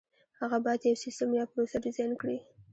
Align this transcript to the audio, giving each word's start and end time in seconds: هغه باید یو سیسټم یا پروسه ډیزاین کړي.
هغه 0.41 0.57
باید 0.65 0.81
یو 0.89 1.01
سیسټم 1.03 1.29
یا 1.37 1.43
پروسه 1.51 1.77
ډیزاین 1.85 2.11
کړي. 2.21 2.37